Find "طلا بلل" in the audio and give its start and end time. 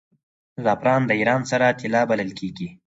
1.79-2.31